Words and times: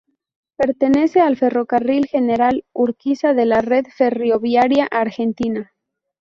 Pertenece 0.57 1.19
al 1.21 1.37
Ferrocarril 1.37 2.07
General 2.07 2.65
Urquiza 2.73 3.35
de 3.35 3.45
la 3.45 3.61
red 3.61 3.85
ferroviaria 3.95 4.87
argentina. 4.89 5.75